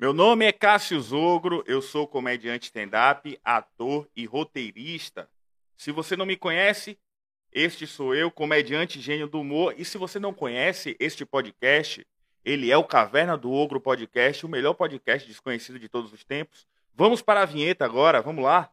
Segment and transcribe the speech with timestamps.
[0.00, 5.28] Meu nome é Cássio Zogro, eu sou comediante stand-up, ator e roteirista.
[5.76, 6.98] Se você não me conhece,
[7.52, 9.74] este sou eu, comediante gênio do humor.
[9.76, 12.06] E se você não conhece este podcast,
[12.42, 16.66] ele é o Caverna do Ogro Podcast, o melhor podcast desconhecido de todos os tempos.
[16.94, 18.70] Vamos para a vinheta agora, vamos lá?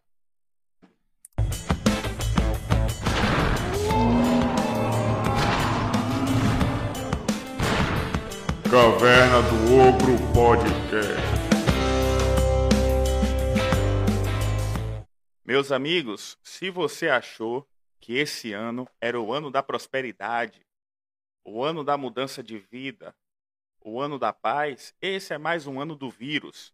[8.78, 11.20] Caverna do Ogro Podcast.
[15.44, 17.68] Meus amigos, se você achou
[18.00, 20.64] que esse ano era o ano da prosperidade,
[21.44, 23.16] o ano da mudança de vida,
[23.82, 26.72] o ano da paz, esse é mais um ano do vírus.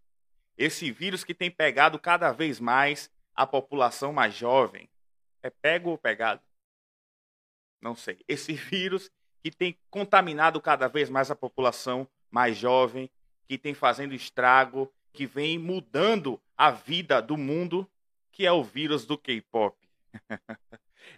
[0.58, 4.90] Esse vírus que tem pegado cada vez mais a população mais jovem.
[5.42, 6.42] É pego ou pegado?
[7.82, 8.20] Não sei.
[8.28, 9.10] Esse vírus
[9.44, 13.10] que tem contaminado cada vez mais a população mais jovem,
[13.46, 17.88] que tem fazendo estrago, que vem mudando a vida do mundo,
[18.32, 19.78] que é o vírus do K-pop.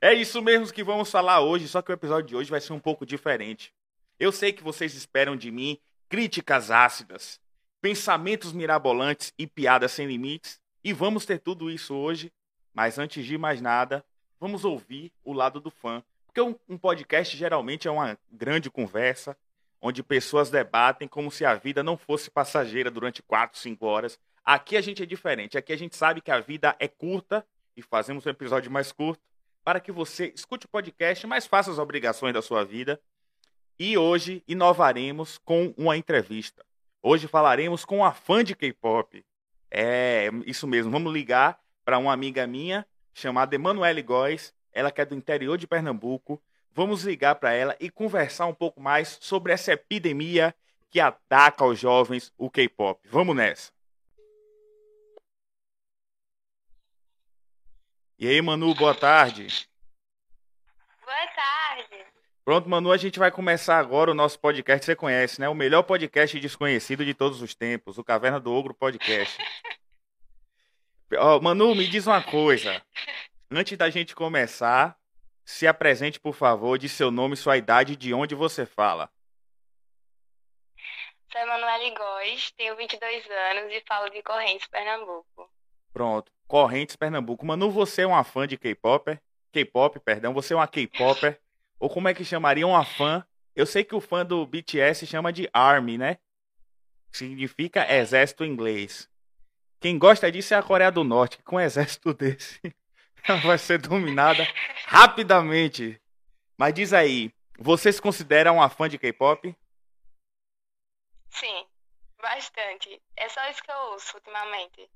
[0.01, 2.73] é isso mesmo que vamos falar hoje, só que o episódio de hoje vai ser
[2.73, 3.71] um pouco diferente.
[4.19, 5.77] Eu sei que vocês esperam de mim
[6.09, 7.39] críticas ácidas,
[7.79, 12.33] pensamentos mirabolantes e piadas sem limites, e vamos ter tudo isso hoje.
[12.73, 14.03] Mas antes de mais nada,
[14.39, 16.03] vamos ouvir o lado do fã
[16.35, 19.37] porque um, um podcast geralmente é uma grande conversa,
[19.81, 24.19] onde pessoas debatem como se a vida não fosse passageira durante 4, 5 horas.
[24.43, 25.57] Aqui a gente é diferente.
[25.57, 29.23] Aqui a gente sabe que a vida é curta e fazemos um episódio mais curto
[29.63, 32.99] para que você escute o podcast, mas faça as obrigações da sua vida.
[33.79, 36.65] E hoje inovaremos com uma entrevista.
[37.01, 39.25] Hoje falaremos com uma fã de K-pop.
[39.71, 40.91] É, isso mesmo.
[40.91, 45.65] Vamos ligar para uma amiga minha chamada Emanuele Góes, ela que é do interior de
[45.65, 46.39] Pernambuco.
[46.71, 50.53] Vamos ligar para ela e conversar um pouco mais sobre essa epidemia
[50.91, 52.99] que ataca os jovens, o K-pop.
[53.09, 53.71] Vamos nessa.
[58.19, 59.67] E aí, Manu, boa tarde.
[61.03, 62.05] Boa tarde.
[62.43, 64.85] Pronto, Manu, a gente vai começar agora o nosso podcast.
[64.85, 65.49] Você conhece, né?
[65.49, 69.37] O melhor podcast desconhecido de todos os tempos, o Caverna do Ogro Podcast.
[71.19, 72.81] oh, Manu, me diz uma coisa.
[73.51, 74.97] Antes da gente começar,
[75.43, 79.09] se apresente, por favor, de seu nome, sua idade e de onde você fala.
[81.31, 85.51] Sou Emanuele Góes, tenho 22 anos e falo de Correntes, Pernambuco.
[85.93, 87.45] Pronto, Correntes, Pernambuco.
[87.45, 89.19] Manu, você é uma fã de K-pop?
[89.51, 90.33] K-pop, perdão.
[90.33, 91.39] Você é uma K-popper?
[91.79, 93.25] Ou como é que chamaria uma fã?
[93.55, 96.17] Eu sei que o fã do BTS chama de ARMY, né?
[97.11, 99.09] Significa exército inglês.
[99.79, 102.59] Quem gosta disso é a Coreia do Norte, com um exército desse
[103.43, 104.43] vai ser dominada
[104.85, 105.99] rapidamente.
[106.57, 109.55] Mas diz aí, você se considera uma fã de K-pop?
[111.29, 111.65] Sim,
[112.21, 113.01] bastante.
[113.15, 114.89] É só isso que eu ouço ultimamente.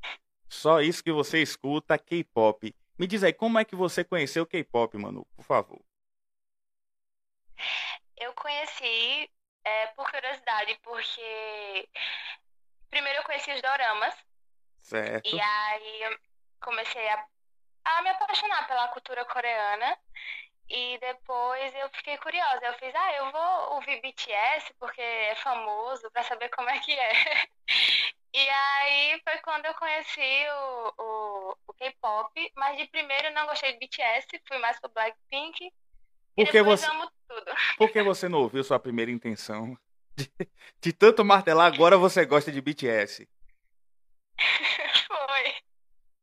[0.47, 2.73] Só isso que você escuta K-pop.
[2.97, 5.25] Me diz aí, como é que você conheceu K-pop, Manu?
[5.35, 5.79] Por favor.
[8.18, 9.29] Eu conheci
[9.63, 11.89] é, por curiosidade, porque
[12.89, 14.13] primeiro eu conheci os doramas.
[14.78, 15.28] Certo.
[15.34, 16.19] E aí eu
[16.59, 17.25] comecei a
[17.97, 19.97] a me apaixonar pela cultura coreana.
[20.69, 22.63] E depois eu fiquei curiosa.
[22.63, 26.91] Eu fiz, ah, eu vou ouvir BTS porque é famoso para saber como é que
[26.91, 27.11] é.
[28.31, 33.73] E aí foi quando eu conheci o, o, o K-pop, mas de primeiro não gostei
[33.73, 35.71] de BTS, fui mais pro Blackpink.
[36.35, 37.51] Por que você, amo tudo.
[37.77, 39.75] Por que você não ouviu sua primeira intenção?
[40.16, 40.31] De,
[40.79, 43.27] de tanto martelar, agora você gosta de BTS.
[45.07, 45.56] foi.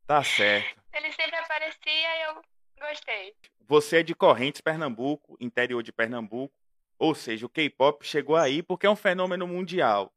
[0.06, 0.81] Tá certo.
[0.97, 2.43] Ele sempre aparecia e eu
[2.81, 3.37] gostei.
[3.61, 6.55] Você é de Correntes, Pernambuco, interior de Pernambuco.
[6.99, 10.11] Ou seja, o K-pop chegou aí porque é um fenômeno mundial.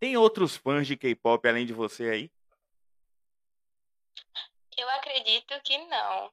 [0.00, 2.32] Tem outros fãs de K-pop além de você aí?
[4.76, 6.32] Eu acredito que não.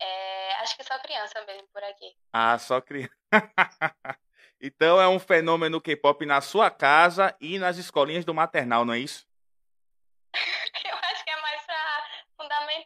[0.00, 2.16] é, acho que só criança mesmo por aqui.
[2.32, 3.14] Ah, só criança.
[4.60, 8.98] então é um fenômeno K-pop na sua casa e nas escolinhas do maternal, não é
[8.98, 9.24] isso?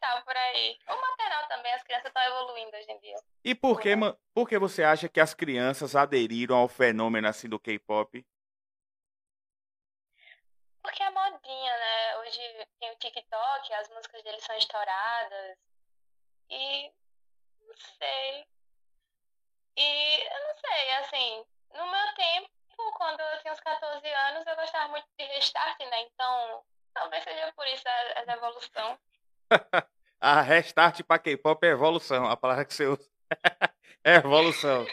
[0.00, 0.78] fundamental por aí.
[0.88, 3.16] O maternal também, as crianças estão evoluindo hoje em dia.
[3.44, 3.94] E por que,
[4.34, 8.26] por que você acha que as crianças aderiram ao fenômeno assim do K-pop?
[10.82, 12.16] Porque é modinha, né?
[12.18, 12.40] Hoje
[12.78, 15.58] tem o TikTok, as músicas deles são estouradas.
[16.50, 16.90] E
[17.60, 18.46] não sei.
[19.76, 21.44] E eu não sei, assim,
[21.74, 22.50] no meu tempo,
[22.96, 26.02] quando eu tinha uns 14 anos, eu gostava muito de restart, né?
[26.02, 28.98] Então, talvez seja por isso a, a evolução.
[30.20, 33.08] a restart para K-pop é evolução, a palavra que você usa.
[34.04, 34.86] é evolução.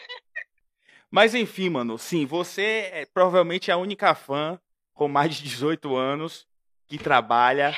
[1.12, 4.60] Mas enfim, mano, sim, você é provavelmente a única fã
[4.94, 6.48] com mais de 18 anos
[6.88, 7.76] que trabalha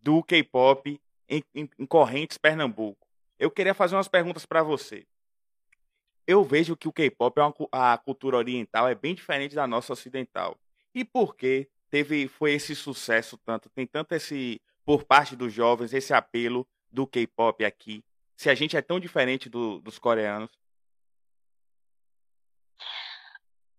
[0.00, 3.06] do K-pop em, em, em, Correntes, Pernambuco.
[3.38, 5.06] Eu queria fazer umas perguntas para você.
[6.26, 7.42] Eu vejo que o K-pop, é
[7.72, 10.58] a cultura oriental, é bem diferente da nossa ocidental.
[10.94, 13.68] E por que teve foi esse sucesso tanto?
[13.70, 14.60] Tem tanto esse
[14.92, 18.04] por parte dos jovens esse apelo do K-pop aqui?
[18.36, 20.50] Se a gente é tão diferente do, dos coreanos?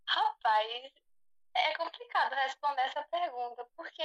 [0.07, 0.91] Rapaz,
[1.53, 4.01] é complicado responder essa pergunta, porque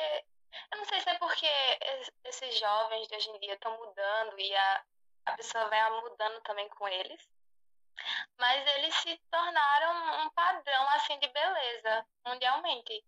[0.70, 1.48] eu não sei se é porque
[2.26, 4.84] esses jovens de hoje em dia estão mudando e a,
[5.24, 7.26] a pessoa vai mudando também com eles,
[8.36, 13.02] mas eles se tornaram um padrão assim de beleza mundialmente.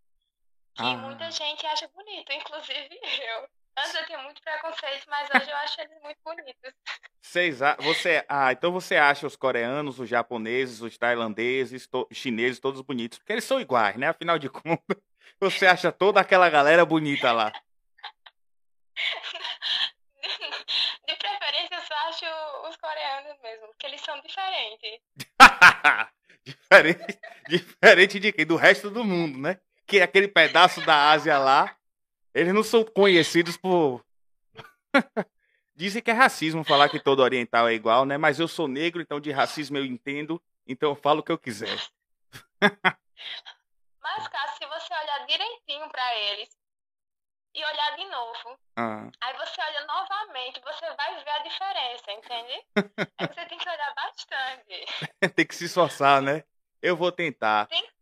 [0.75, 0.97] Que ah.
[0.97, 3.60] muita gente acha bonito, inclusive eu.
[3.79, 6.73] Antes eu tinha muito preconceito, mas hoje eu acho eles muito bonitos.
[7.21, 12.81] Vocês, você, ah, então você acha os coreanos, os japoneses, os tailandeses, to, chineses, todos
[12.83, 14.09] bonitos, porque eles são iguais, né?
[14.09, 14.97] Afinal de contas,
[15.41, 17.53] você acha toda aquela galera bonita lá.
[21.07, 25.01] De preferência, eu só acho os coreanos mesmo, porque eles são diferentes.
[26.45, 28.47] diferente, diferente de quem?
[28.47, 29.59] Do resto do mundo, né?
[29.87, 31.77] Que é aquele pedaço da Ásia lá
[32.35, 34.05] eles não são conhecidos por.
[35.75, 38.19] Dizem que é racismo falar que todo oriental é igual, né?
[38.19, 41.39] Mas eu sou negro, então de racismo eu entendo, então eu falo o que eu
[41.39, 41.79] quiser.
[44.03, 46.51] Mas, Cássio, se você olhar direitinho para eles
[47.55, 49.09] e olhar de novo, ah.
[49.23, 52.65] aí você olha novamente, você vai ver a diferença, entende?
[53.19, 55.33] aí você tem que olhar bastante.
[55.35, 56.45] tem que se esforçar, né?
[56.83, 57.67] Eu vou tentar.
[57.67, 58.00] Tem que.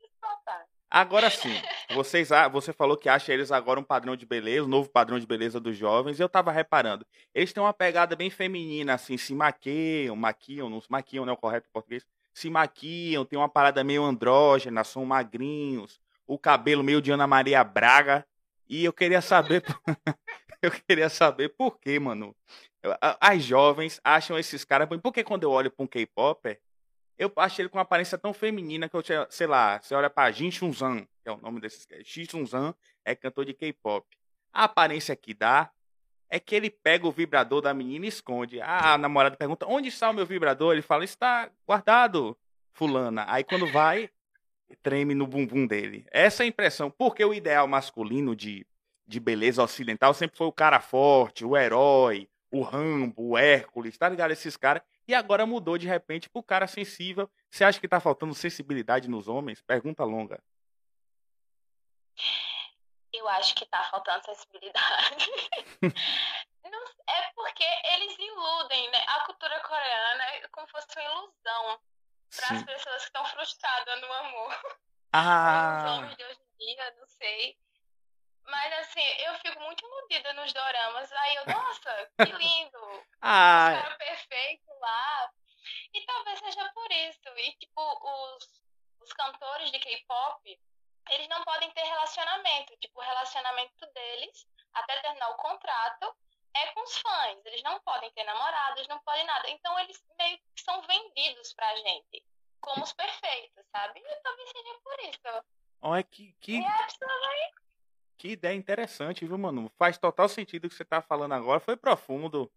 [0.90, 1.52] Agora sim,
[1.94, 5.26] vocês, você falou que acha eles agora um padrão de beleza, um novo padrão de
[5.26, 6.18] beleza dos jovens.
[6.18, 10.90] Eu tava reparando, eles têm uma pegada bem feminina, assim, se maquiam, maquiam, não se
[10.90, 12.06] maquiam, não é o correto português?
[12.32, 17.62] Se maquiam, tem uma parada meio andrógena, são magrinhos, o cabelo meio de Ana Maria
[17.62, 18.24] Braga.
[18.66, 19.62] E eu queria saber,
[20.62, 22.34] eu queria saber por que, mano.
[23.20, 26.60] As jovens acham esses caras, porque quando eu olho para um K-Popper,
[27.18, 30.08] eu achei ele com uma aparência tão feminina que eu tinha, sei lá, você olha
[30.08, 32.06] pra Jin Chun-zan, que é o nome desses caras.
[32.06, 32.74] Jin Chun-zan
[33.04, 34.06] é cantor de K-pop.
[34.52, 35.70] A aparência que dá
[36.30, 38.60] é que ele pega o vibrador da menina e esconde.
[38.60, 40.72] A namorada pergunta: onde está o meu vibrador?
[40.72, 42.38] Ele fala: está guardado,
[42.72, 43.24] fulana.
[43.28, 44.10] Aí quando vai,
[44.82, 46.06] treme no bumbum dele.
[46.12, 46.90] Essa é a impressão.
[46.90, 48.66] Porque o ideal masculino de,
[49.06, 54.08] de beleza ocidental sempre foi o cara forte, o herói, o Rambo, o Hércules, tá
[54.08, 54.30] ligado?
[54.30, 57.30] Esses caras e agora mudou de repente pro cara sensível.
[57.50, 59.62] Você acha que tá faltando sensibilidade nos homens?
[59.62, 60.38] Pergunta longa.
[63.10, 65.30] Eu acho que tá faltando sensibilidade.
[67.08, 67.64] é porque
[67.94, 69.02] eles iludem, né?
[69.08, 71.80] A cultura coreana é como se fosse uma ilusão
[72.36, 74.78] para as pessoas que estão frustradas no amor.
[75.12, 75.84] Ah.
[75.84, 77.56] Os homens de hoje em dia, não sei.
[78.48, 81.12] Mas assim, eu fico muito iludida nos doramas.
[81.12, 83.06] Aí eu, nossa, que lindo!
[83.20, 83.70] ah.
[83.82, 85.30] Cara perfeito lá.
[85.92, 87.28] E talvez seja por isso.
[87.36, 88.62] E tipo, os,
[89.00, 90.60] os cantores de K-pop,
[91.10, 92.76] eles não podem ter relacionamento.
[92.78, 96.16] Tipo, o relacionamento deles, até terminar o contrato,
[96.54, 97.44] é com os fãs.
[97.44, 99.50] Eles não podem ter namorados, não podem nada.
[99.50, 102.24] Então eles meio que são vendidos pra gente.
[102.60, 104.00] Como os perfeitos, sabe?
[104.00, 105.46] E talvez seja por isso.
[105.82, 106.32] Olha que.
[106.40, 106.60] que...
[106.60, 107.50] E a pessoa vai
[108.18, 109.70] que ideia interessante, viu, mano?
[109.78, 111.60] Faz total sentido o que você tá falando agora.
[111.60, 112.50] Foi profundo.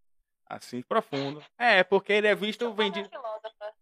[0.49, 1.41] Assim, profundo.
[1.57, 3.09] É, porque ele é visto vendido.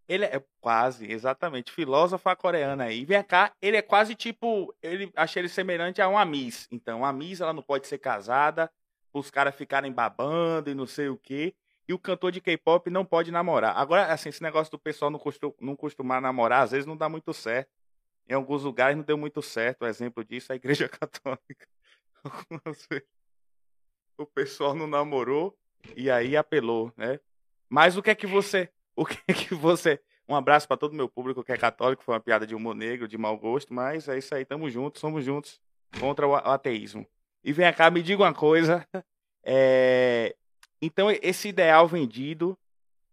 [0.08, 3.06] Ele é quase, exatamente, filósofa coreana aí.
[3.06, 6.68] Vem cá, ele é quase tipo, ele achei ele semelhante a uma Miss.
[6.72, 8.72] Então, a Miss ela não pode ser casada,
[9.12, 11.56] os caras ficarem babando e não sei o quê.
[11.88, 13.76] E o cantor de K-pop não pode namorar.
[13.76, 17.10] Agora, assim, esse negócio do pessoal não, costum, não costumar namorar, às vezes não dá
[17.10, 17.72] muito certo.
[18.30, 19.82] Em alguns lugares não deu muito certo.
[19.82, 21.68] O exemplo disso é a Igreja Católica.
[24.16, 25.58] o pessoal não namorou
[25.96, 27.20] e aí apelou, né?
[27.68, 30.96] Mas o que é que você, o que é que você, um abraço para todo
[30.96, 34.08] meu público que é católico, foi uma piada de humor negro, de mau gosto, mas
[34.08, 35.60] é isso aí, tamo juntos, somos juntos
[36.00, 37.08] contra o ateísmo.
[37.44, 38.88] E vem cá, me diga uma coisa,
[39.44, 40.36] é...
[40.82, 42.58] então esse ideal vendido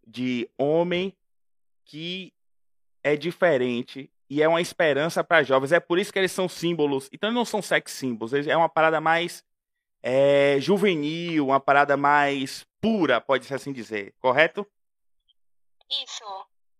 [0.06, 1.16] de homem
[1.84, 2.32] que
[3.02, 5.72] é diferente e é uma esperança para jovens.
[5.72, 7.08] É por isso que eles são símbolos.
[7.12, 9.44] Então eles não são sex símbolos, é uma parada mais
[10.02, 14.66] é, juvenil, uma parada mais pura, pode-se assim dizer, correto?
[15.90, 16.24] Isso.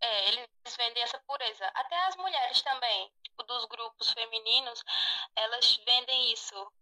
[0.00, 1.66] É, eles vendem essa pureza.
[1.74, 4.84] Até as mulheres também, tipo, dos grupos femininos,
[5.34, 6.72] elas vendem isso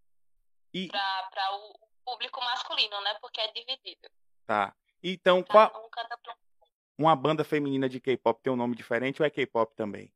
[0.72, 0.88] e...
[0.88, 3.14] para o público masculino, né?
[3.20, 4.10] Porque é dividido.
[4.46, 4.74] Tá.
[5.02, 5.68] Então, qual.
[5.68, 6.34] Um pro...
[6.96, 10.12] Uma banda feminina de K-pop tem um nome diferente ou é K-pop também?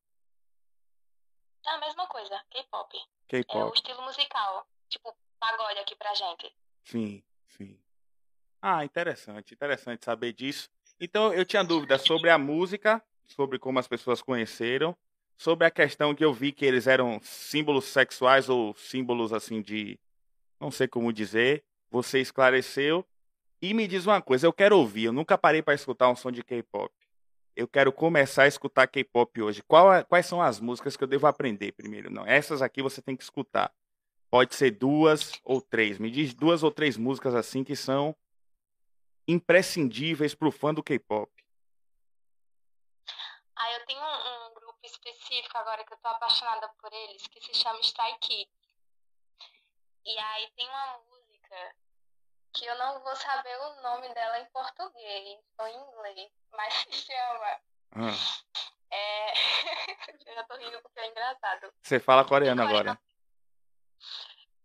[1.66, 2.40] É a mesma coisa,
[3.28, 3.58] K-pop.
[3.58, 4.66] É o estilo musical.
[4.88, 6.52] Tipo, pagode aqui pra gente.
[6.84, 7.78] Sim, sim.
[8.60, 10.68] Ah, interessante, interessante saber disso.
[10.98, 14.96] Então, eu tinha dúvida sobre a música, sobre como as pessoas conheceram,
[15.36, 19.98] sobre a questão que eu vi que eles eram símbolos sexuais ou símbolos assim de,
[20.58, 21.64] não sei como dizer.
[21.90, 23.06] Você esclareceu.
[23.60, 26.30] E me diz uma coisa, eu quero ouvir, eu nunca parei para escutar um som
[26.30, 26.92] de K-pop.
[27.58, 29.64] Eu quero começar a escutar K-pop hoje.
[29.64, 32.08] Qual quais são as músicas que eu devo aprender primeiro?
[32.08, 33.74] Não, essas aqui você tem que escutar.
[34.30, 35.98] Pode ser duas ou três.
[35.98, 38.14] Me diz duas ou três músicas assim que são
[39.26, 41.32] imprescindíveis pro fã do K-pop.
[43.56, 47.40] Ah, eu tenho um, um grupo específico agora que eu tô apaixonada por eles, que
[47.40, 48.14] se chama Stray.
[50.06, 51.74] E aí tem uma música
[52.54, 56.92] que eu não vou saber o nome dela em português ou em inglês, mas se
[56.92, 57.60] chama.
[57.92, 58.14] Ah,
[58.90, 59.32] É...
[60.30, 61.72] eu já tô rindo porque é engraçado.
[61.82, 62.98] você fala coreano agora.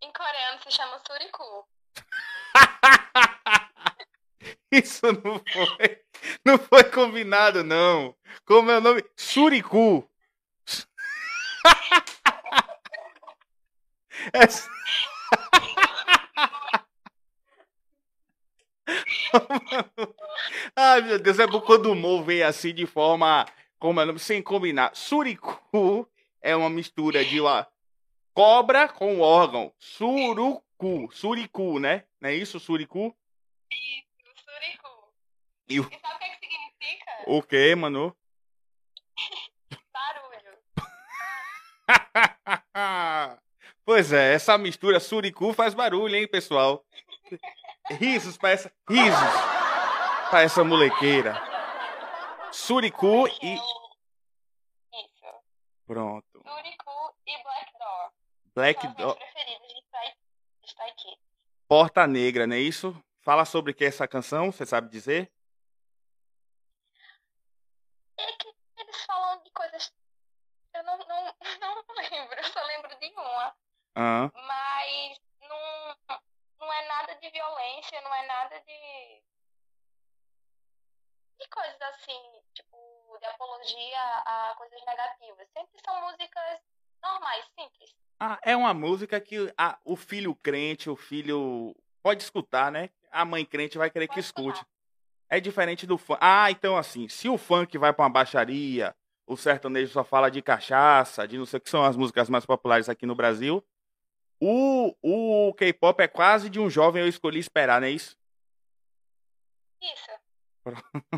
[0.01, 1.67] Em coreano se chama Suriku.
[4.71, 6.05] Isso não foi,
[6.45, 8.15] não foi combinado não.
[8.45, 9.03] Como é o nome?
[9.15, 10.09] Suriku.
[14.33, 14.69] Essa-
[20.75, 23.45] Ai, meu Deus, é porque quando o humor vem assim de forma,
[23.79, 24.95] como é nome, sem combinar.
[24.95, 26.07] Suriku
[26.41, 27.67] é uma mistura de uma
[28.33, 29.73] cobra com órgão.
[29.77, 32.05] Suruku, suriku, né?
[32.19, 33.15] Não é isso, suriku?
[34.35, 35.13] Suriku.
[35.69, 37.11] E o, E sabe o que, que significa?
[37.27, 38.15] o que, mano?
[39.91, 40.57] Barulho.
[43.85, 46.85] pois é, essa mistura suricu faz barulho, hein, pessoal?
[47.91, 49.19] Risos pra essa, risos
[50.29, 51.35] pra essa molequeira.
[52.51, 53.83] Suricu e Isso.
[55.85, 56.43] pronto.
[56.47, 58.11] Suriku e Black Door.
[58.55, 60.13] Black São as Do- minhas preferidas de Stray,
[60.61, 61.19] de Stray Kids.
[61.67, 62.95] Porta Negra, não é isso?
[63.21, 65.31] Fala sobre o que é essa canção, você sabe dizer?
[68.17, 68.47] É que
[68.77, 69.91] eles falam de coisas.
[70.73, 73.55] Eu não, não, não lembro, eu só lembro de uma.
[73.95, 75.17] Ah, Mas
[77.23, 79.21] de violência, não é nada de.
[81.39, 82.19] de coisas assim,
[82.53, 85.47] tipo, de apologia a coisas negativas.
[85.53, 86.59] Sempre são músicas
[87.01, 87.95] normais, simples.
[88.19, 92.89] Ah, é uma música que a- o filho crente, o filho pode escutar, né?
[93.11, 94.57] A mãe crente vai querer que Pode escute.
[94.59, 94.73] escutar.
[95.29, 96.19] É diferente do funk.
[96.21, 98.93] Ah, então assim, se o funk vai pra uma baixaria,
[99.25, 102.45] o sertanejo só fala de cachaça, de não sei o que são as músicas mais
[102.45, 103.63] populares aqui no Brasil,
[104.41, 104.95] o,
[105.49, 108.15] o K-pop é quase de um jovem eu escolhi esperar, não é isso?
[109.81, 110.11] Isso.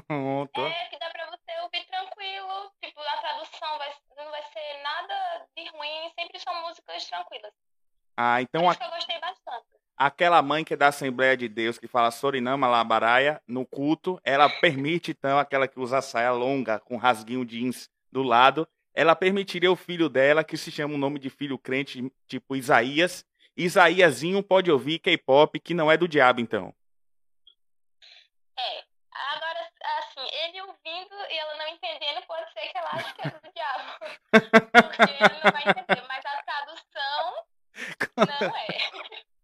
[0.08, 0.62] Pronto.
[0.62, 2.72] É que dá pra você ouvir tranquilo.
[2.84, 7.54] Tipo, a tradução vai, não vai ser nada de ruim, sempre são músicas tranquilas.
[8.18, 9.66] Ah, então a- isso que eu gostei bastante.
[9.98, 14.50] aquela mãe que é da Assembleia de Deus que fala Sorinama Labaraia no culto, ela
[14.50, 19.76] permite então aquela que usa saia longa com rasguinho jeans do lado, ela permitiria o
[19.76, 23.26] filho dela que se chama o nome de filho crente, tipo Isaías.
[23.58, 26.74] Isaíasinho pode ouvir K-pop que não é do diabo então.
[28.58, 28.84] É.
[29.12, 33.32] Agora, assim, ele ouvindo e ela não entendendo, pode ser que ela ache que é
[33.32, 33.84] do diabo.
[34.32, 37.46] Porque ele não vai entender, mas a tradução
[38.18, 39.26] não é.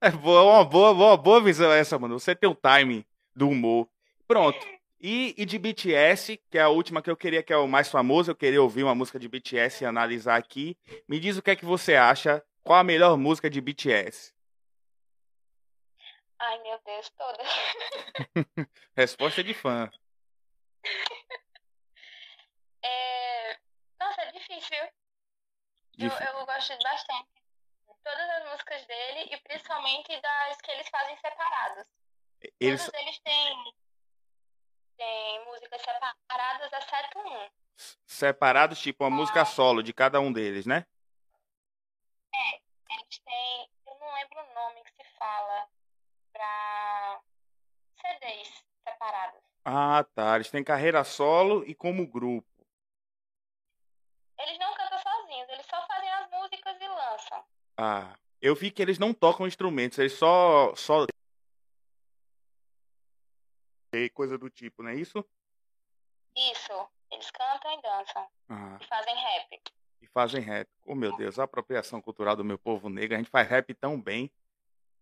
[0.00, 2.18] É boa, uma boa, boa, boa visão essa, mano.
[2.18, 3.88] Você tem o time do humor.
[4.26, 4.79] Pronto.
[5.02, 7.88] E, e de BTS, que é a última que eu queria, que é o mais
[7.88, 10.76] famoso, eu queria ouvir uma música de BTS e analisar aqui.
[11.08, 12.44] Me diz o que é que você acha.
[12.62, 14.34] Qual a melhor música de BTS?
[16.38, 17.48] Ai, meu Deus, todas.
[18.96, 19.90] Resposta de fã.
[22.82, 23.58] É...
[24.00, 24.76] Nossa, é difícil.
[24.78, 24.88] Eu,
[26.08, 27.28] Difí- eu gosto bastante
[27.86, 31.84] de todas as músicas dele e principalmente das que eles fazem separados.
[32.58, 33.74] Eles Todos eles têm,
[35.00, 37.48] têm músicas separadas, exceto um.
[38.06, 40.84] separados, tipo, uma música solo de cada um deles, né?
[42.90, 45.68] Eles têm, eu não lembro o nome que se fala
[46.32, 47.20] pra
[47.96, 49.40] CDs separados.
[49.64, 50.34] Ah, tá.
[50.34, 52.46] Eles têm carreira solo e como grupo.
[54.38, 57.44] Eles não cantam sozinhos, eles só fazem as músicas e lançam.
[57.76, 61.06] Ah, eu vi que eles não tocam instrumentos, eles só só
[63.92, 65.24] E coisa do tipo, não é isso?
[66.36, 69.60] Isso, eles cantam e dançam Ah, e fazem rap.
[70.02, 70.68] e fazem rap.
[70.84, 74.00] Oh, meu Deus, a apropriação cultural do meu povo negro, a gente faz rap tão
[74.00, 74.30] bem.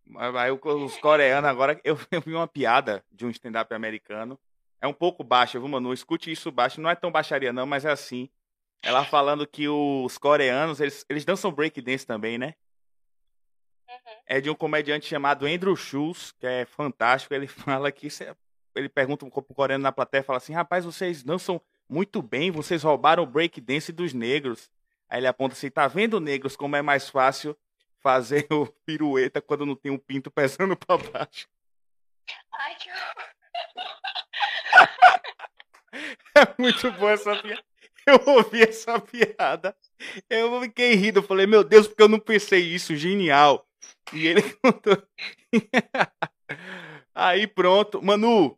[0.07, 4.39] Mas Aí os coreanos agora, eu, eu vi uma piada de um stand-up americano.
[4.81, 5.93] É um pouco baixa, viu, mano?
[5.93, 6.81] Escute isso baixo.
[6.81, 8.31] Não é tão baixaria, não, mas é assim.
[8.83, 12.55] Ela falando que os coreanos, eles, eles dançam breakdance também, né?
[13.89, 14.21] Uhum.
[14.25, 17.35] É de um comediante chamado Andrew Schultz, que é fantástico.
[17.35, 17.47] Ele
[17.83, 18.35] fala que isso é-
[18.79, 22.83] ele pergunta um pro coreano na plateia, fala assim: "Rapaz, vocês dançam muito bem, vocês
[22.83, 24.71] roubaram o breakdance dos negros".
[25.09, 27.57] Aí ele aponta assim: "Tá vendo, negros, como é mais fácil
[28.01, 31.49] fazer o pirueta quando não tem um pinto pesando pra baixo?"
[32.53, 32.91] Ai, que.
[36.37, 37.65] É muito boa essa piada.
[38.07, 39.77] Eu ouvi essa piada.
[40.31, 41.19] Eu fiquei rindo.
[41.19, 42.97] Eu falei, meu Deus, porque eu não pensei isso?
[42.97, 43.67] Genial.
[44.13, 45.03] E ele contou.
[47.15, 48.03] Aí pronto.
[48.03, 48.58] Manu,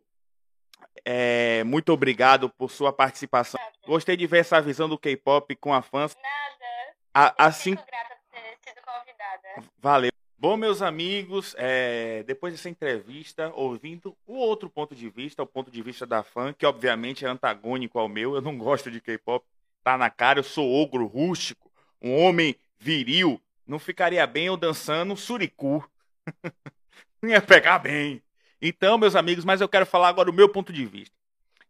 [1.05, 3.59] é, muito obrigado por sua participação.
[3.85, 6.15] Gostei de ver essa visão do K-pop com a fãs.
[6.15, 6.95] Nada.
[7.13, 9.69] A- assim, Fico grata por ter sido convidada.
[9.79, 10.11] valeu.
[10.37, 15.69] Bom, meus amigos, é, depois dessa entrevista, ouvindo o outro ponto de vista, o ponto
[15.69, 19.45] de vista da fã, que obviamente é antagônico ao meu, eu não gosto de K-pop,
[19.83, 25.15] tá na cara, eu sou ogro rústico, um homem viril, não ficaria bem eu dançando
[25.15, 25.87] suricu.
[27.21, 28.21] não ia pegar bem.
[28.61, 31.15] Então, meus amigos, mas eu quero falar agora o meu ponto de vista.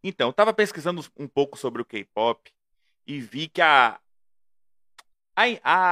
[0.03, 2.51] Então, eu estava pesquisando um pouco sobre o K-pop
[3.07, 3.99] e vi que a,
[5.35, 5.43] a,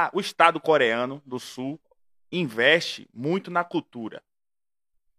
[0.06, 1.80] a- o estado coreano do sul
[2.30, 4.22] investe muito na cultura.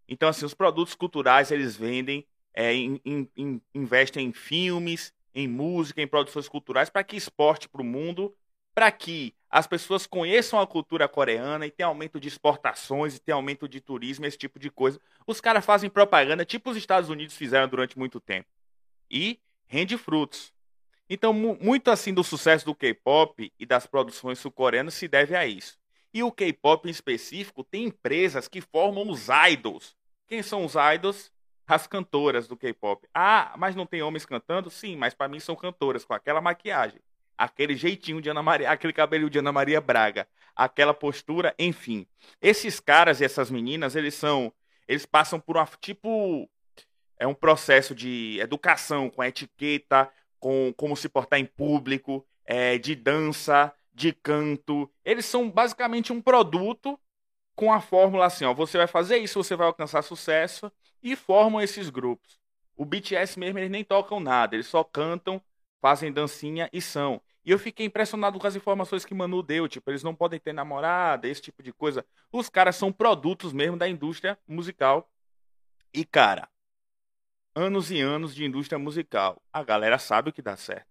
[0.08, 5.48] Então, assim, os produtos culturais eles vendem, é, in- in- in- investem em filmes, em
[5.48, 8.36] música, em produções culturais para que exporte para o mundo,
[8.76, 13.36] para que as pessoas conheçam a cultura coreana e tenha aumento de exportações e tenha
[13.36, 15.00] aumento de turismo, esse tipo de coisa.
[15.28, 18.48] Os caras fazem propaganda, tipo os Estados Unidos fizeram durante muito tempo.
[19.10, 20.54] E rende frutos.
[21.10, 25.46] Então, mu- muito assim do sucesso do K-pop e das produções sul-coreanas se deve a
[25.46, 25.78] isso.
[26.14, 29.96] E o K-pop em específico tem empresas que formam os idols.
[30.28, 31.30] Quem são os idols?
[31.68, 33.08] As cantoras do K-pop.
[33.14, 34.70] Ah, mas não tem homens cantando?
[34.70, 37.00] Sim, mas para mim são cantoras com aquela maquiagem,
[37.44, 42.06] aquele jeitinho de Ana Maria, aquele cabelo de Ana Maria Braga, aquela postura, enfim.
[42.42, 44.54] Esses caras e essas meninas, eles são,
[44.88, 46.48] eles passam por uma tipo
[47.18, 52.96] é um processo de educação com etiqueta, com como se portar em público, é, de
[52.96, 54.92] dança, de canto.
[55.06, 57.00] Eles são basicamente um produto
[57.56, 61.62] com a fórmula assim, ó, você vai fazer isso, você vai alcançar sucesso e formam
[61.62, 62.40] esses grupos.
[62.76, 65.42] O BTS mesmo eles nem tocam nada, eles só cantam,
[65.80, 67.22] fazem dancinha e são.
[67.44, 70.54] E eu fiquei impressionado com as informações que Manu deu, tipo, eles não podem ter
[70.54, 72.06] namorada, esse tipo de coisa.
[72.32, 75.10] Os caras são produtos mesmo da indústria musical.
[75.94, 76.48] E cara,
[77.56, 79.42] anos e anos de indústria musical.
[79.52, 80.88] A galera sabe o que dá certo.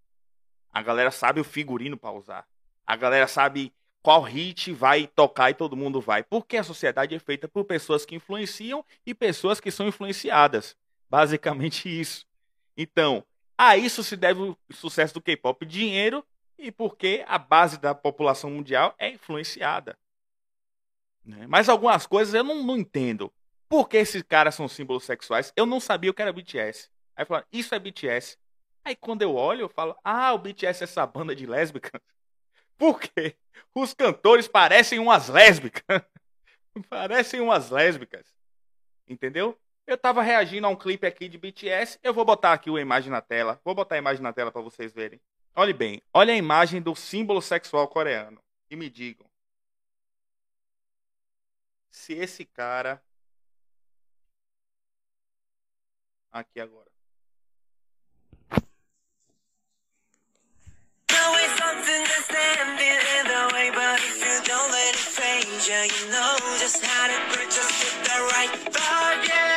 [0.73, 2.47] A galera sabe o figurino pra usar.
[2.87, 6.23] A galera sabe qual hit vai tocar e todo mundo vai.
[6.23, 10.77] Porque a sociedade é feita por pessoas que influenciam e pessoas que são influenciadas.
[11.09, 12.27] Basicamente isso.
[12.77, 13.25] Então,
[13.57, 15.65] a isso se deve o sucesso do K-pop.
[15.67, 16.25] Dinheiro
[16.61, 19.99] e porque a base da população mundial é influenciada.
[21.25, 21.46] né?
[21.49, 23.33] Mas algumas coisas eu não, não entendo.
[23.68, 25.53] Por que esses caras são símbolos sexuais?
[25.57, 26.90] Eu não sabia o que era BTS.
[27.16, 28.37] Aí falaram, isso é BTS.
[28.85, 32.01] Aí quando eu olho, eu falo, ah, o BTS é essa banda de lésbicas.
[32.77, 33.37] Por quê?
[33.75, 35.85] Os cantores parecem umas lésbicas.
[36.88, 38.27] parecem umas lésbicas.
[39.09, 39.59] Entendeu?
[39.87, 41.99] Eu tava reagindo a um clipe aqui de BTS.
[42.03, 43.61] Eu vou botar aqui a imagem na tela.
[43.64, 45.20] Vou botar a imagem na tela para vocês verem.
[45.55, 46.03] Olhe bem.
[46.13, 48.43] Olha a imagem do símbolo sexual coreano.
[48.71, 49.29] E me digam.
[51.91, 53.03] Se esse cara.
[56.33, 56.91] Aqui agora.
[66.11, 66.83] know just
[69.23, 69.50] yeah.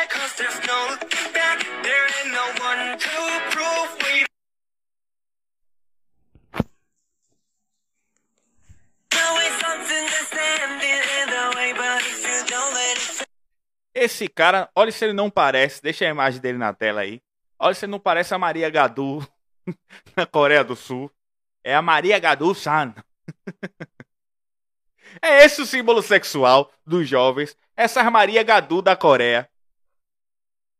[14.04, 15.82] Esse cara, olha se ele não parece.
[15.82, 17.22] Deixa a imagem dele na tela aí.
[17.58, 19.26] Olha se ele não parece a Maria Gadu
[20.14, 21.10] na Coreia do Sul.
[21.64, 22.94] É a Maria Gadu San.
[25.22, 27.56] é esse o símbolo sexual dos jovens.
[27.78, 29.50] Essa Maria Gadu da Coreia.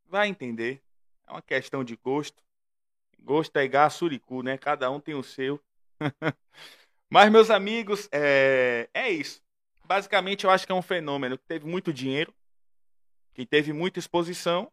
[0.06, 0.82] Vai entender.
[1.26, 2.44] É uma questão de gosto.
[3.20, 4.58] Gosto é igual a suricu, né?
[4.58, 5.64] Cada um tem o seu.
[7.10, 9.42] Mas, meus amigos, é, é isso.
[9.86, 12.34] Basicamente, eu acho que é um fenômeno que teve muito dinheiro,
[13.34, 14.72] que teve muita exposição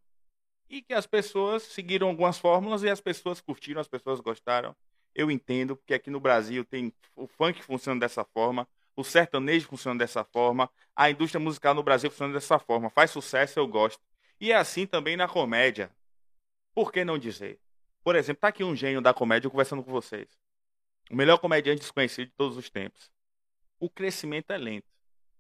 [0.69, 4.75] e que as pessoas seguiram algumas fórmulas e as pessoas curtiram, as pessoas gostaram.
[5.15, 9.99] Eu entendo, porque aqui no Brasil tem o funk funciona dessa forma, o sertanejo funciona
[9.99, 12.91] dessa forma, a indústria musical no Brasil funciona dessa forma.
[12.91, 14.01] Faz sucesso, eu gosto.
[14.41, 15.91] E é assim também na comédia.
[16.73, 17.59] Por que não dizer?
[18.03, 20.29] Por exemplo, tá aqui um gênio da comédia conversando com vocês.
[21.11, 23.11] O melhor comediante desconhecido de todos os tempos.
[23.79, 24.87] O crescimento é lento,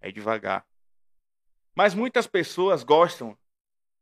[0.00, 0.66] é devagar.
[1.74, 3.36] Mas muitas pessoas gostam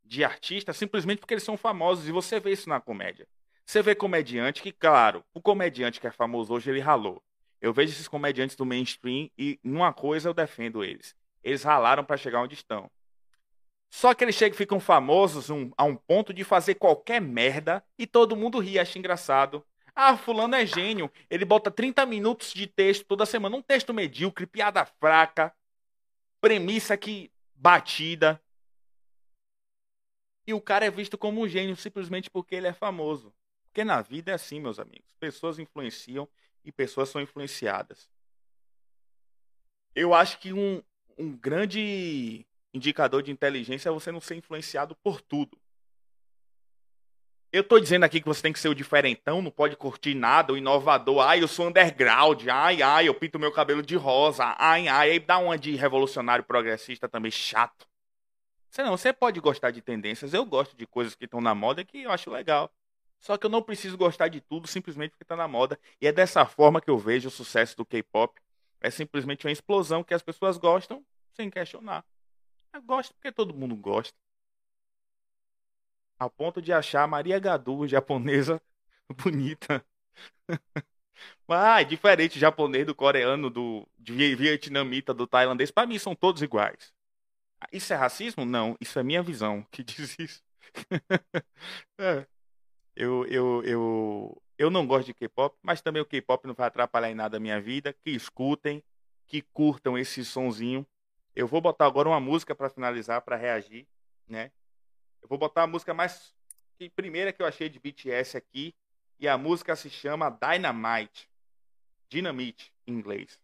[0.05, 3.29] de artistas simplesmente porque eles são famosos e você vê isso na comédia.
[3.65, 7.23] Você vê comediante que, claro, o comediante que é famoso hoje ele ralou.
[7.61, 11.15] Eu vejo esses comediantes do mainstream e numa coisa eu defendo eles.
[11.43, 12.91] Eles ralaram para chegar onde estão.
[13.91, 17.85] Só que eles chegam e ficam famosos um, a um ponto de fazer qualquer merda
[17.99, 19.65] e todo mundo ri, acha engraçado.
[19.95, 21.11] Ah, fulano é gênio.
[21.29, 23.57] Ele bota 30 minutos de texto toda semana.
[23.57, 25.53] Um texto medíocre, piada fraca,
[26.41, 28.40] premissa que batida.
[30.47, 33.35] E o cara é visto como um gênio simplesmente porque ele é famoso.
[33.64, 35.12] Porque na vida é assim, meus amigos.
[35.21, 36.29] Pessoas influenciam
[36.64, 38.09] e pessoas são influenciadas.
[39.94, 40.83] Eu acho que um,
[41.18, 45.59] um grande indicador de inteligência é você não ser influenciado por tudo.
[47.51, 50.53] Eu tô dizendo aqui que você tem que ser o diferentão, não pode curtir nada,
[50.53, 51.21] o inovador.
[51.21, 52.47] Ai, eu sou underground.
[52.47, 54.55] Ai, ai, eu pinto meu cabelo de rosa.
[54.59, 57.89] Ai, ai, aí dá uma de revolucionário progressista também chato.
[58.71, 60.35] Você não, você pode gostar de tendências.
[60.35, 62.71] Eu gosto de coisas que estão na moda que eu acho legal.
[63.19, 65.79] Só que eu não preciso gostar de tudo simplesmente porque está na moda.
[66.03, 68.39] E é dessa forma que eu vejo o sucesso do K-pop.
[68.79, 72.05] É simplesmente uma explosão que as pessoas gostam sem questionar.
[72.75, 74.15] Eu gosto porque todo mundo gosta.
[76.19, 78.61] Ao ponto de achar a Maria Gadu, japonesa,
[79.23, 79.85] bonita.
[81.47, 86.93] Mas, ah, diferente japonês, do coreano, do vietnamita, do tailandês, para mim são todos iguais.
[87.73, 88.45] Isso é racismo?
[88.45, 90.43] Não, isso é minha visão que diz isso.
[91.99, 92.27] é.
[92.95, 97.11] eu, eu, eu, eu não gosto de K-pop, mas também o K-pop não vai atrapalhar
[97.11, 97.93] em nada a minha vida.
[97.93, 98.83] Que escutem,
[99.27, 100.87] que curtam esse sonzinho.
[101.35, 103.87] Eu vou botar agora uma música para finalizar, para reagir,
[104.27, 104.51] né?
[105.23, 106.35] Eu vou botar a música mais
[106.95, 108.75] primeira que eu achei de BTS aqui,
[109.19, 111.29] e a música se chama Dynamite.
[112.09, 113.41] Dynamite em inglês.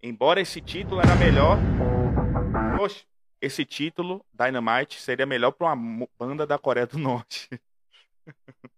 [0.00, 1.58] Embora esse título era melhor,
[2.76, 3.04] Poxa,
[3.40, 7.48] esse título Dynamite seria melhor para uma banda da Coreia do Norte.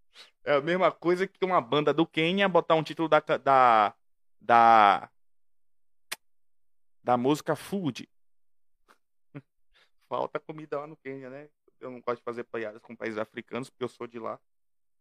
[0.44, 3.94] é a mesma coisa que uma banda do Quênia botar um título da da
[4.40, 5.10] da,
[7.02, 8.08] da música Food
[10.08, 11.48] falta comida lá no Quênia, né?
[11.80, 14.38] Eu não gosto de fazer piadas com países africanos, porque eu sou de lá.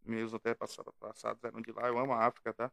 [0.03, 1.87] Meus até passados, eram de lá.
[1.87, 2.71] Eu amo a África, tá?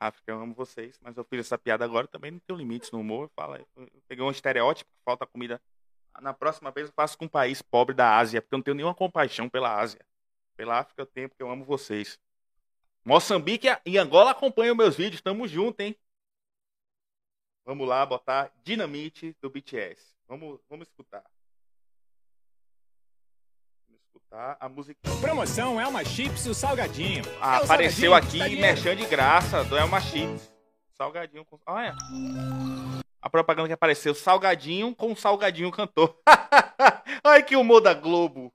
[0.00, 0.98] África, eu amo vocês.
[1.02, 3.30] Mas eu fiz essa piada agora também não tenho limites no humor.
[3.34, 5.60] Fala, eu peguei um estereótipo, falta comida.
[6.20, 8.76] Na próxima vez eu faço com um país pobre da Ásia, porque eu não tenho
[8.76, 10.04] nenhuma compaixão pela Ásia.
[10.56, 12.18] Pela África eu tenho, porque eu amo vocês.
[13.04, 15.96] Moçambique e Angola acompanham meus vídeos, tamo junto, hein?
[17.64, 20.16] Vamos lá botar Dinamite do BTS.
[20.26, 21.24] Vamos, vamos escutar.
[24.14, 24.98] Escutar a música.
[25.20, 27.22] Promoção Elma Chips e o Salgadinho.
[27.40, 30.50] Ah, É o apareceu Salgadinho, aqui, tá merchan de graça do Elma Chips.
[30.96, 31.58] Salgadinho com.
[31.66, 31.94] Olha.
[33.20, 36.16] A propaganda que apareceu, Salgadinho com Salgadinho cantor.
[37.22, 38.52] Ai, que humor da Globo.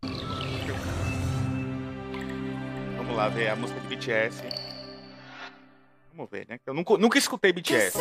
[2.98, 4.44] Vamos lá ver a música de BTS.
[6.14, 6.60] Vamos ver, né?
[6.66, 7.98] Eu nunca, nunca escutei BTS.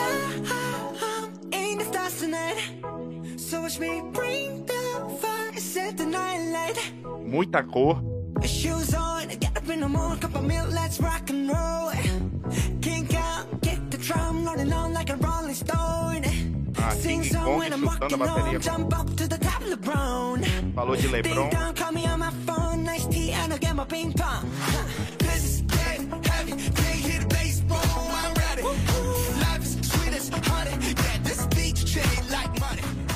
[3.37, 4.73] So watch me bring the
[5.21, 7.02] fire, set the night light.
[7.33, 8.05] Muita cor.
[16.77, 18.61] Ah, King Kong chutando a bateria.
[20.75, 21.49] Falou de Lebron.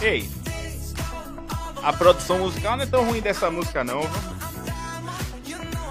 [0.00, 0.35] Ei,
[1.86, 4.00] a produção musical não é tão ruim dessa música não.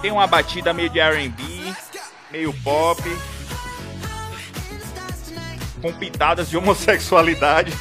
[0.02, 1.42] Tem uma batida meio de R&B,
[2.30, 3.02] meio pop,
[5.80, 7.72] com pitadas de homossexualidade.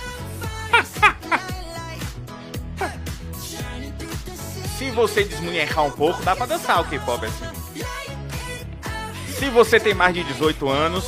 [4.77, 7.43] Se você desmunhecar um pouco, dá pra dançar o K-pop assim.
[9.37, 11.03] Se você tem mais de 18 anos,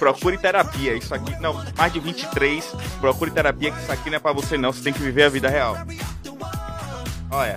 [0.00, 0.96] procure terapia.
[0.96, 2.64] Isso aqui, não, mais de 23,
[3.00, 5.28] procure terapia, que isso aqui não é pra você não, você tem que viver a
[5.28, 5.76] vida real.
[7.30, 7.56] Olha.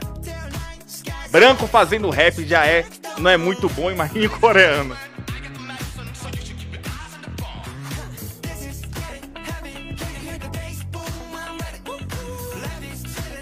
[1.32, 2.86] Branco fazendo rap já é,
[3.18, 4.96] não é muito bom, imagine coreano.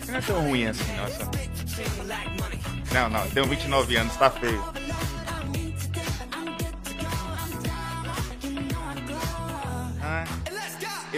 [0.08, 1.32] Não é tão ruim assim, nossa.
[2.94, 4.81] Não, não, tenho 29 anos, tá feio.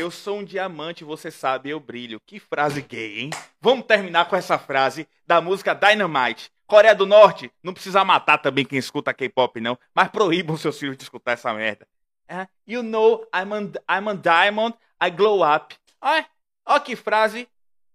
[0.04, 2.20] Eu sou um diamante, você sabe, eu brilho.
[2.26, 3.30] Que frase gay, hein?
[3.62, 6.52] Vamos terminar com essa frase da música Dynamite.
[6.68, 9.78] Coreia do Norte, não precisa matar também quem escuta K-pop, não.
[9.96, 11.88] Mas proíbam seus filhos de escutar essa merda.
[12.28, 15.76] É, you know, I'm a, I'm a diamond, I glow up.
[16.02, 17.48] Olha que frase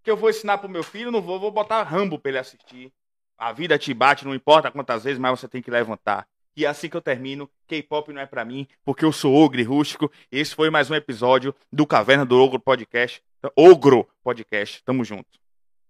[0.03, 2.91] que eu vou ensinar pro meu filho, não vou, vou botar Rambo pra ele assistir.
[3.37, 6.27] A vida te bate, não importa quantas vezes, mas você tem que levantar.
[6.59, 9.63] E é assim que eu termino, K-pop não é para mim, porque eu sou ogre
[9.63, 10.11] rústico.
[10.33, 13.23] Esse foi mais um episódio do Caverna do Ogro Podcast.
[13.55, 15.39] Ogro Podcast, tamo junto.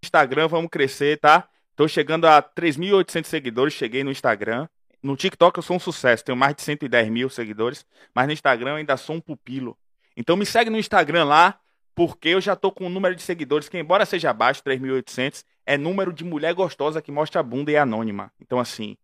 [0.03, 1.49] Instagram, vamos crescer, tá?
[1.75, 4.67] Tô chegando a 3.800 seguidores, cheguei no Instagram.
[5.01, 8.69] No TikTok eu sou um sucesso, tenho mais de 110 mil seguidores, mas no Instagram
[8.69, 9.75] eu ainda sou um pupilo.
[10.15, 11.59] Então me segue no Instagram lá,
[11.95, 15.79] porque eu já tô com um número de seguidores que, embora seja baixo, 3.800, é
[15.79, 18.31] número de mulher gostosa que mostra a bunda e é anônima.
[18.39, 18.95] Então, assim,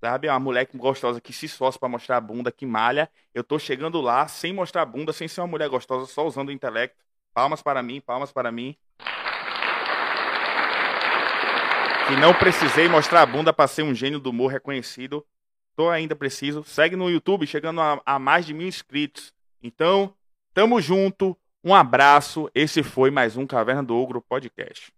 [0.00, 0.26] sabe?
[0.26, 3.10] É uma mulher gostosa que se esforça para mostrar a bunda, que malha.
[3.34, 6.48] Eu tô chegando lá sem mostrar a bunda, sem ser uma mulher gostosa, só usando
[6.48, 6.96] o intelecto.
[7.34, 8.76] Palmas para mim, palmas para mim.
[12.08, 15.24] Que não precisei mostrar a bunda para ser um gênio do humor reconhecido.
[15.76, 16.64] Tô ainda preciso.
[16.64, 19.32] Segue no YouTube, chegando a, a mais de mil inscritos.
[19.62, 20.12] Então,
[20.52, 21.36] tamo junto.
[21.62, 22.50] Um abraço.
[22.54, 24.92] Esse foi mais um Caverna do Ogro Podcast.